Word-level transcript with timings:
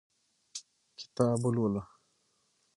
کتاب 0.99 1.39
ولوله 1.45 1.81